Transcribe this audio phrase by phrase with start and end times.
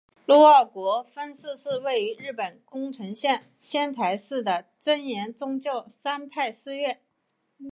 [0.25, 6.99] 陆奥国分寺是位在日本宫城县仙台市的真言宗智山派寺院。